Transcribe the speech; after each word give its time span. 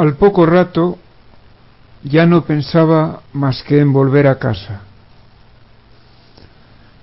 Al 0.00 0.14
poco 0.14 0.46
rato 0.46 0.96
ya 2.02 2.24
no 2.24 2.46
pensaba 2.46 3.20
más 3.34 3.62
que 3.62 3.80
en 3.80 3.92
volver 3.92 4.28
a 4.28 4.38
casa. 4.38 4.80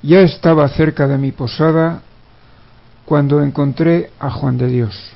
Ya 0.01 0.21
estaba 0.21 0.67
cerca 0.69 1.07
de 1.07 1.19
mi 1.19 1.31
posada 1.31 2.01
cuando 3.05 3.43
encontré 3.43 4.09
a 4.17 4.31
Juan 4.31 4.57
de 4.57 4.65
Dios. 4.65 5.11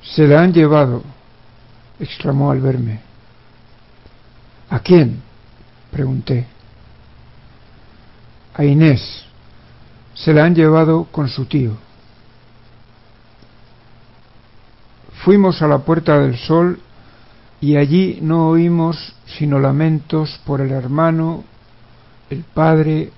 Se 0.00 0.26
la 0.26 0.40
han 0.40 0.54
llevado, 0.54 1.02
exclamó 1.98 2.50
al 2.50 2.62
verme. 2.62 3.00
¿A 4.70 4.80
quién? 4.80 5.20
pregunté. 5.90 6.46
A 8.54 8.64
Inés. 8.64 9.26
Se 10.14 10.32
la 10.32 10.44
han 10.44 10.54
llevado 10.54 11.04
con 11.12 11.28
su 11.28 11.44
tío. 11.44 11.89
Fuimos 15.24 15.60
a 15.60 15.68
la 15.68 15.80
Puerta 15.80 16.18
del 16.18 16.38
Sol 16.38 16.80
y 17.60 17.76
allí 17.76 18.20
no 18.22 18.48
oímos 18.48 19.14
sino 19.26 19.58
lamentos 19.58 20.40
por 20.46 20.62
el 20.62 20.70
hermano, 20.70 21.44
el 22.30 22.42
padre, 22.42 23.10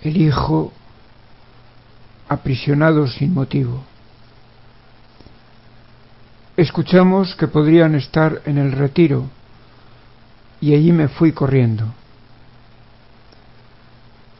el 0.00 0.16
hijo, 0.16 0.72
aprisionados 2.28 3.14
sin 3.14 3.34
motivo. 3.34 3.84
Escuchamos 6.56 7.34
que 7.36 7.46
podrían 7.46 7.94
estar 7.94 8.40
en 8.46 8.56
el 8.56 8.72
retiro 8.72 9.26
y 10.62 10.74
allí 10.74 10.92
me 10.92 11.08
fui 11.08 11.32
corriendo. 11.32 11.84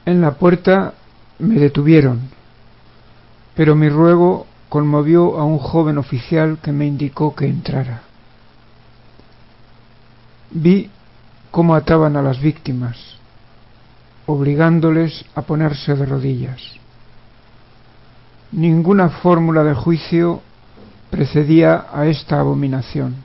En 0.07 0.23
la 0.23 0.33
puerta 0.33 0.95
me 1.39 1.57
detuvieron, 1.57 2.31
pero 3.55 3.77
mi 3.77 3.91
ruego 3.91 4.47
conmovió 4.69 5.39
a 5.39 5.45
un 5.45 5.59
joven 5.59 5.99
oficial 5.99 6.59
que 6.63 6.73
me 6.73 6.87
indicó 6.87 7.35
que 7.35 7.47
entrara. 7.47 8.03
Vi 10.51 10.91
cómo 11.51 11.75
ataban 11.75 12.17
a 12.17 12.23
las 12.23 12.41
víctimas, 12.41 12.97
obligándoles 14.27 15.25
a 15.35 15.43
ponerse 15.43 15.95
de 15.95 16.07
rodillas. 16.07 16.63
Ninguna 18.53 19.09
fórmula 19.09 19.65
de 19.65 19.75
juicio 19.75 20.41
precedía 21.11 21.87
a 21.93 22.07
esta 22.07 22.41
abominación. 22.41 23.17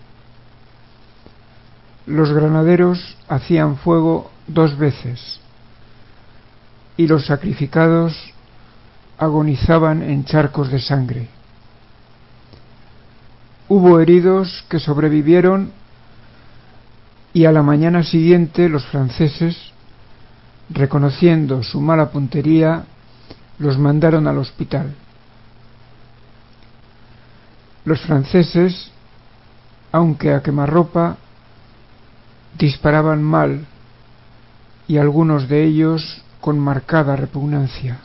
Los 2.06 2.32
granaderos 2.34 3.18
hacían 3.28 3.78
fuego 3.78 4.32
dos 4.48 4.78
veces 4.78 5.40
y 6.98 7.08
los 7.08 7.26
sacrificados 7.26 8.34
agonizaban 9.22 10.02
en 10.02 10.26
charcos 10.26 10.72
de 10.72 10.82
sangre. 10.82 11.28
Hubo 13.70 14.00
heridos 14.00 14.66
que 14.68 14.80
sobrevivieron 14.80 15.72
y 17.32 17.46
a 17.46 17.52
la 17.52 17.62
mañana 17.62 18.02
siguiente 18.02 18.68
los 18.68 18.84
franceses, 18.88 19.56
reconociendo 20.72 21.62
su 21.62 21.80
mala 21.80 22.10
puntería, 22.10 22.86
los 23.60 23.78
mandaron 23.78 24.26
al 24.26 24.40
hospital. 24.40 24.96
Los 27.86 28.02
franceses, 28.02 28.90
aunque 29.92 30.34
a 30.34 30.42
quemarropa, 30.42 31.18
disparaban 32.58 33.22
mal 33.22 33.68
y 34.88 34.98
algunos 34.98 35.48
de 35.48 35.64
ellos 35.64 36.24
con 36.40 36.58
marcada 36.58 37.16
repugnancia. 37.16 38.00